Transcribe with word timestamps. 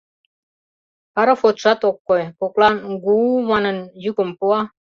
Пароходшат 1.13 1.79
ок 1.89 1.97
кой, 2.07 2.23
коклан, 2.39 2.75
у-гу-у 2.91 3.35
манын, 3.51 3.77
йӱкым 4.03 4.29
пуа. 4.37 4.59